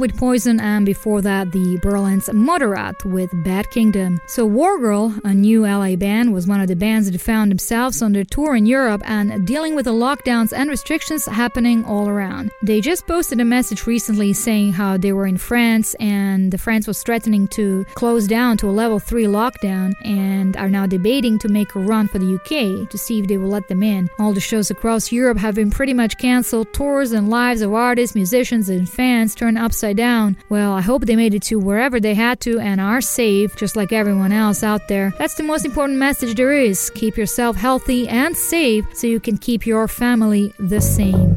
With 0.00 0.16
Poison, 0.16 0.60
and 0.60 0.86
before 0.86 1.20
that, 1.20 1.52
the 1.52 1.78
Berlin's 1.82 2.30
Moderat 2.30 3.04
with 3.04 3.30
Bad 3.44 3.68
Kingdom. 3.68 4.18
So, 4.28 4.48
Wargirl, 4.48 5.20
a 5.24 5.34
new 5.34 5.66
LA 5.66 5.94
band, 5.94 6.32
was 6.32 6.46
one 6.46 6.62
of 6.62 6.68
the 6.68 6.74
bands 6.74 7.10
that 7.10 7.20
found 7.20 7.50
themselves 7.50 8.00
on 8.00 8.12
their 8.12 8.24
tour 8.24 8.56
in 8.56 8.64
Europe 8.64 9.02
and 9.04 9.46
dealing 9.46 9.74
with 9.74 9.84
the 9.84 9.92
lockdowns 9.92 10.54
and 10.56 10.70
restrictions 10.70 11.26
happening 11.26 11.84
all 11.84 12.08
around. 12.08 12.50
They 12.62 12.80
just 12.80 13.06
posted 13.06 13.40
a 13.40 13.44
message 13.44 13.86
recently 13.86 14.32
saying 14.32 14.72
how 14.72 14.96
they 14.96 15.12
were 15.12 15.26
in 15.26 15.36
France 15.36 15.92
and 16.00 16.50
the 16.50 16.56
France 16.56 16.86
was 16.86 17.02
threatening 17.02 17.46
to 17.48 17.84
close 17.94 18.26
down 18.26 18.56
to 18.58 18.70
a 18.70 18.72
level 18.72 19.00
3 19.00 19.24
lockdown 19.24 19.92
and 20.02 20.56
are 20.56 20.70
now 20.70 20.86
debating 20.86 21.38
to 21.40 21.48
make 21.50 21.74
a 21.74 21.78
run 21.78 22.08
for 22.08 22.18
the 22.18 22.36
UK 22.36 22.88
to 22.88 22.96
see 22.96 23.20
if 23.20 23.26
they 23.26 23.36
will 23.36 23.50
let 23.50 23.68
them 23.68 23.82
in. 23.82 24.08
All 24.18 24.32
the 24.32 24.40
shows 24.40 24.70
across 24.70 25.12
Europe 25.12 25.36
have 25.36 25.56
been 25.56 25.70
pretty 25.70 25.92
much 25.92 26.16
cancelled. 26.16 26.72
Tours 26.72 27.12
and 27.12 27.28
lives 27.28 27.60
of 27.60 27.74
artists, 27.74 28.16
musicians, 28.16 28.70
and 28.70 28.88
fans 28.88 29.34
turned 29.34 29.58
upside 29.58 29.89
down. 29.96 30.36
Well, 30.48 30.72
I 30.72 30.80
hope 30.80 31.06
they 31.06 31.16
made 31.16 31.34
it 31.34 31.42
to 31.44 31.58
wherever 31.58 32.00
they 32.00 32.14
had 32.14 32.40
to 32.40 32.58
and 32.58 32.80
are 32.80 33.00
safe, 33.00 33.56
just 33.56 33.76
like 33.76 33.92
everyone 33.92 34.32
else 34.32 34.62
out 34.62 34.88
there. 34.88 35.12
That's 35.18 35.34
the 35.34 35.42
most 35.42 35.64
important 35.64 35.98
message 35.98 36.34
there 36.36 36.52
is. 36.52 36.90
Keep 36.90 37.16
yourself 37.16 37.56
healthy 37.56 38.08
and 38.08 38.36
safe 38.36 38.86
so 38.94 39.06
you 39.06 39.20
can 39.20 39.38
keep 39.38 39.66
your 39.66 39.88
family 39.88 40.54
the 40.58 40.80
same. 40.80 41.36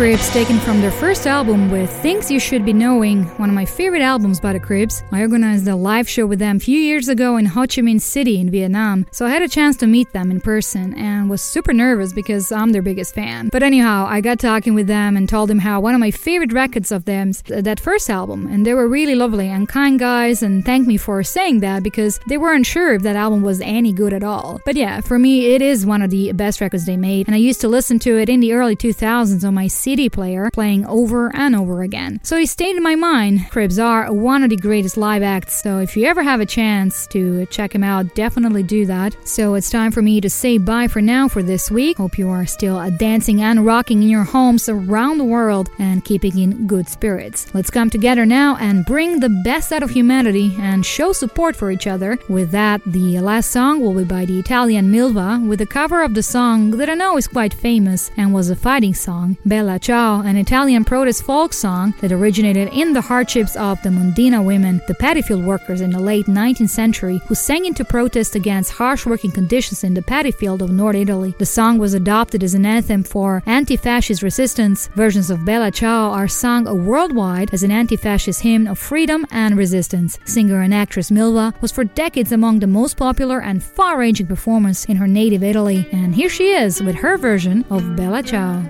Cribs 0.00 0.30
taken 0.30 0.58
from 0.58 0.80
their 0.80 0.90
first 0.90 1.26
album 1.26 1.70
with 1.70 1.90
Things 2.00 2.30
You 2.30 2.40
Should 2.40 2.64
Be 2.64 2.72
Knowing, 2.72 3.24
one 3.36 3.50
of 3.50 3.54
my 3.54 3.66
favorite 3.66 4.00
albums 4.00 4.40
by 4.40 4.54
the 4.54 4.58
Cribs. 4.58 5.04
I 5.12 5.20
organized 5.20 5.68
a 5.68 5.76
live 5.76 6.08
show 6.08 6.24
with 6.24 6.38
them 6.38 6.56
a 6.56 6.60
few 6.60 6.78
years 6.78 7.10
ago 7.10 7.36
in 7.36 7.44
Ho 7.44 7.66
Chi 7.66 7.82
Minh 7.82 8.00
City 8.00 8.40
in 8.40 8.50
Vietnam, 8.50 9.04
so 9.12 9.26
I 9.26 9.28
had 9.28 9.42
a 9.42 9.48
chance 9.48 9.76
to 9.76 9.86
meet 9.86 10.10
them 10.14 10.30
in 10.30 10.40
person 10.40 10.94
and 10.94 11.28
was 11.28 11.42
super 11.42 11.74
nervous 11.74 12.14
because 12.14 12.50
I'm 12.50 12.72
their 12.72 12.80
biggest 12.80 13.14
fan. 13.14 13.50
But 13.52 13.62
anyhow, 13.62 14.06
I 14.08 14.22
got 14.22 14.38
talking 14.38 14.72
with 14.72 14.86
them 14.86 15.18
and 15.18 15.28
told 15.28 15.50
them 15.50 15.58
how 15.58 15.82
one 15.82 15.92
of 15.92 16.00
my 16.00 16.10
favorite 16.10 16.54
records 16.54 16.90
of 16.90 17.04
them's 17.04 17.42
that 17.42 17.78
first 17.78 18.08
album, 18.08 18.46
and 18.46 18.64
they 18.64 18.72
were 18.72 18.88
really 18.88 19.14
lovely 19.14 19.48
and 19.48 19.68
kind 19.68 19.98
guys 19.98 20.42
and 20.42 20.64
thanked 20.64 20.88
me 20.88 20.96
for 20.96 21.22
saying 21.22 21.60
that 21.60 21.82
because 21.82 22.18
they 22.26 22.38
weren't 22.38 22.64
sure 22.64 22.94
if 22.94 23.02
that 23.02 23.16
album 23.16 23.42
was 23.42 23.60
any 23.60 23.92
good 23.92 24.14
at 24.14 24.24
all. 24.24 24.62
But 24.64 24.76
yeah, 24.76 25.02
for 25.02 25.18
me, 25.18 25.52
it 25.54 25.60
is 25.60 25.84
one 25.84 26.00
of 26.00 26.08
the 26.08 26.32
best 26.32 26.62
records 26.62 26.86
they 26.86 26.96
made, 26.96 27.28
and 27.28 27.34
I 27.34 27.38
used 27.38 27.60
to 27.60 27.68
listen 27.68 27.98
to 27.98 28.16
it 28.16 28.30
in 28.30 28.40
the 28.40 28.54
early 28.54 28.76
2000s 28.76 29.46
on 29.46 29.52
my 29.52 29.66
CD 29.66 29.89
player, 30.10 30.50
playing 30.52 30.86
over 30.86 31.34
and 31.34 31.54
over 31.56 31.82
again. 31.82 32.20
So 32.22 32.36
it 32.36 32.48
stayed 32.48 32.76
in 32.76 32.82
my 32.82 32.94
mind. 32.94 33.50
Cribs 33.50 33.78
are 33.78 34.12
one 34.12 34.42
of 34.42 34.50
the 34.50 34.56
greatest 34.56 34.96
live 34.96 35.22
acts, 35.22 35.62
so 35.62 35.78
if 35.78 35.96
you 35.96 36.06
ever 36.06 36.22
have 36.22 36.40
a 36.40 36.46
chance 36.46 37.06
to 37.08 37.46
check 37.46 37.74
him 37.74 37.82
out, 37.82 38.14
definitely 38.14 38.62
do 38.62 38.86
that. 38.86 39.16
So 39.26 39.54
it's 39.54 39.70
time 39.70 39.90
for 39.90 40.02
me 40.02 40.20
to 40.20 40.30
say 40.30 40.58
bye 40.58 40.88
for 40.88 41.00
now 41.00 41.28
for 41.28 41.42
this 41.42 41.70
week. 41.70 41.96
Hope 41.96 42.18
you 42.18 42.28
are 42.28 42.46
still 42.46 42.90
dancing 42.98 43.42
and 43.42 43.66
rocking 43.66 44.02
in 44.02 44.08
your 44.08 44.24
homes 44.24 44.68
around 44.68 45.18
the 45.18 45.24
world 45.24 45.70
and 45.78 46.04
keeping 46.04 46.38
in 46.38 46.66
good 46.66 46.88
spirits. 46.88 47.52
Let's 47.54 47.70
come 47.70 47.90
together 47.90 48.24
now 48.24 48.56
and 48.56 48.86
bring 48.86 49.20
the 49.20 49.42
best 49.44 49.72
out 49.72 49.82
of 49.82 49.90
humanity 49.90 50.54
and 50.58 50.86
show 50.86 51.12
support 51.12 51.56
for 51.56 51.70
each 51.70 51.86
other. 51.86 52.18
With 52.28 52.52
that, 52.52 52.80
the 52.86 53.18
last 53.18 53.50
song 53.50 53.80
will 53.80 53.94
be 53.94 54.04
by 54.04 54.24
the 54.24 54.38
Italian 54.38 54.92
Milva 54.92 55.44
with 55.46 55.60
a 55.60 55.66
cover 55.66 56.02
of 56.02 56.14
the 56.14 56.22
song 56.22 56.70
that 56.72 56.88
I 56.88 56.94
know 56.94 57.16
is 57.16 57.26
quite 57.26 57.52
famous 57.52 58.10
and 58.16 58.32
was 58.32 58.50
a 58.50 58.56
fighting 58.56 58.94
song, 58.94 59.36
Bella 59.44 59.79
Ciao, 59.80 60.20
an 60.20 60.36
Italian 60.36 60.84
protest 60.84 61.22
folk 61.22 61.54
song 61.54 61.94
that 62.00 62.12
originated 62.12 62.68
in 62.72 62.92
the 62.92 63.00
hardships 63.00 63.56
of 63.56 63.82
the 63.82 63.88
mondina 63.88 64.44
women, 64.44 64.80
the 64.86 64.94
paddy 64.94 65.22
field 65.22 65.42
workers 65.42 65.80
in 65.80 65.90
the 65.90 65.98
late 65.98 66.26
19th 66.26 66.68
century, 66.68 67.18
who 67.26 67.34
sang 67.34 67.64
into 67.64 67.84
protest 67.84 68.34
against 68.34 68.72
harsh 68.72 69.06
working 69.06 69.30
conditions 69.30 69.82
in 69.82 69.94
the 69.94 70.02
paddy 70.02 70.32
field 70.32 70.60
of 70.60 70.70
North 70.70 70.96
Italy. 70.96 71.34
The 71.38 71.46
song 71.46 71.78
was 71.78 71.94
adopted 71.94 72.44
as 72.44 72.52
an 72.52 72.66
anthem 72.66 73.02
for 73.02 73.42
anti 73.46 73.76
fascist 73.76 74.22
resistance. 74.22 74.88
Versions 74.88 75.30
of 75.30 75.46
Bella 75.46 75.70
Ciao 75.70 76.10
are 76.10 76.28
sung 76.28 76.64
worldwide 76.86 77.54
as 77.54 77.62
an 77.62 77.70
anti 77.70 77.96
fascist 77.96 78.42
hymn 78.42 78.66
of 78.66 78.78
freedom 78.78 79.24
and 79.30 79.56
resistance. 79.56 80.18
Singer 80.26 80.60
and 80.60 80.74
actress 80.74 81.10
Milva 81.10 81.54
was 81.62 81.72
for 81.72 81.84
decades 81.84 82.32
among 82.32 82.58
the 82.58 82.66
most 82.66 82.98
popular 82.98 83.40
and 83.40 83.64
far 83.64 83.98
ranging 83.98 84.26
performers 84.26 84.84
in 84.84 84.96
her 84.96 85.06
native 85.06 85.42
Italy, 85.42 85.88
and 85.90 86.14
here 86.14 86.28
she 86.28 86.52
is 86.52 86.82
with 86.82 86.96
her 86.96 87.16
version 87.16 87.64
of 87.70 87.96
Bella 87.96 88.22
Ciao. 88.22 88.62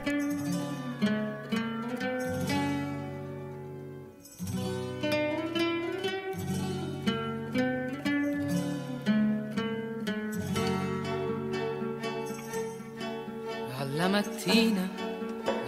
Alla 14.00 14.08
mattina, 14.08 14.88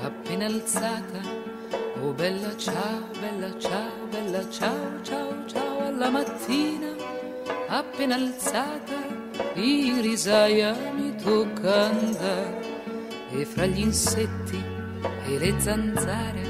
appena 0.00 0.46
alzata, 0.46 1.20
oh 2.00 2.14
bella 2.14 2.56
ciao, 2.56 3.10
bella 3.20 3.58
ciao, 3.58 4.06
bella 4.10 4.48
ciao, 4.48 5.02
ciao, 5.02 5.44
ciao. 5.44 5.86
Alla 5.86 6.08
mattina, 6.08 6.94
appena 7.68 8.14
alzata, 8.14 8.94
in 9.52 10.00
risaia 10.00 10.74
mi 10.94 11.14
tocca 11.16 11.90
andare. 11.90 12.60
E 13.32 13.44
fra 13.44 13.66
gli 13.66 13.80
insetti 13.80 14.64
e 15.26 15.38
le 15.38 15.60
zanzare, 15.60 16.42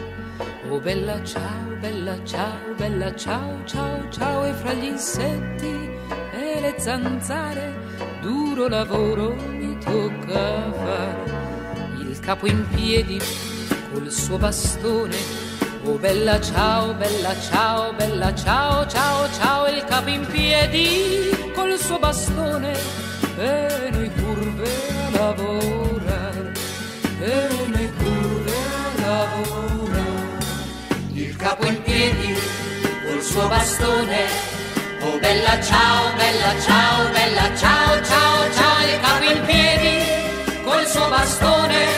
oh 0.68 0.78
bella 0.78 1.20
ciao, 1.24 1.76
bella 1.80 2.16
ciao, 2.22 2.74
bella 2.76 3.12
ciao, 3.16 3.64
ciao, 3.64 4.08
ciao. 4.08 4.44
E 4.44 4.52
fra 4.52 4.72
gli 4.72 4.84
insetti 4.84 5.90
e 6.32 6.60
le 6.60 6.74
zanzare, 6.78 7.74
duro 8.20 8.68
lavoro 8.68 9.34
mi 9.34 9.76
tocca 9.78 10.72
fare 10.74 11.51
capo 12.22 12.46
in 12.46 12.64
piedi 12.68 13.20
col 13.92 14.10
suo 14.10 14.38
bastone. 14.38 15.16
Oh 15.84 15.98
bella 15.98 16.40
ciao, 16.40 16.94
bella 16.94 17.34
ciao, 17.40 17.92
bella 17.94 18.32
ciao, 18.34 18.86
ciao, 18.86 19.28
ciao, 19.32 19.66
il 19.66 19.84
capo 19.84 20.08
in 20.08 20.24
piedi 20.26 21.50
col 21.52 21.76
suo 21.76 21.98
bastone 21.98 22.78
e 23.36 23.88
noi 23.90 24.10
curve 24.14 24.70
a 25.06 25.10
lavorare, 25.10 26.52
e 27.20 27.48
noi 27.66 27.92
curve 27.98 28.52
a 28.52 29.00
lavorare. 29.00 30.38
Il 31.14 31.36
capo 31.36 31.66
in 31.66 31.82
piedi 31.82 32.38
col 33.04 33.20
suo 33.20 33.48
bastone. 33.48 34.50
Oh 35.00 35.18
bella 35.18 35.60
ciao, 35.60 36.14
bella 36.14 36.60
ciao, 36.60 37.10
bella 37.10 37.56
ciao, 37.56 38.02
ciao, 38.04 38.52
ciao, 38.52 38.86
il 38.86 39.00
capo 39.00 39.24
in 39.24 39.44
piedi 39.44 40.62
col 40.62 40.86
suo 40.86 41.08
bastone 41.08 41.91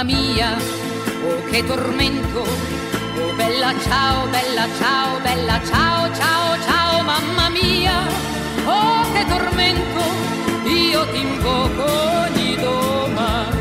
mamma 0.00 0.04
mia, 0.04 0.56
oh 1.26 1.44
che 1.50 1.62
tormento, 1.66 2.40
oh 2.40 3.32
bella 3.36 3.74
ciao, 3.80 4.26
bella 4.28 4.66
ciao, 4.78 5.20
bella 5.20 5.60
ciao, 5.68 6.14
ciao, 6.14 6.56
ciao, 6.64 7.02
mamma 7.02 7.48
mia, 7.50 8.06
oh 8.64 9.12
che 9.12 9.26
tormento, 9.26 10.02
io 10.64 11.06
ti 11.10 11.20
invoco 11.20 11.84
ogni 11.84 12.56
domani 12.56 13.58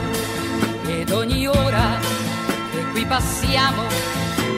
ed 0.88 1.12
ogni 1.12 1.46
ora 1.46 2.00
che 2.72 2.86
qui 2.92 3.06
passiamo, 3.06 3.82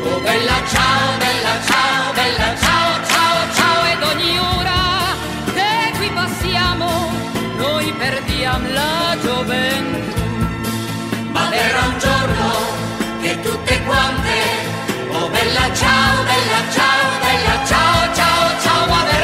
oh 0.03 0.19
bella 0.19 0.57
ciao, 0.71 1.17
bella 1.17 1.53
ciao, 1.65 2.13
bella 2.13 2.55
ciao, 2.61 3.05
ciao, 3.07 3.53
ciao, 3.55 3.85
ed 3.85 4.03
ogni 4.03 4.37
ora 4.37 5.15
che 5.55 5.97
qui 5.97 6.09
passiamo, 6.11 7.09
noi 7.57 7.91
perdiamo 7.97 8.67
la 8.69 9.17
gioventù 9.19 10.20
era 11.53 11.79
un 11.85 11.99
giorno 11.99 12.49
che 13.21 13.39
tutte 13.41 13.81
quante, 13.83 14.39
oh 15.11 15.29
bella 15.29 15.73
ciao, 15.73 16.23
bella 16.23 16.61
ciao, 16.71 17.19
bella 17.19 17.65
ciao, 17.65 18.13
ciao, 18.13 18.59
ciao, 18.61 18.87
ciao, 18.87 19.20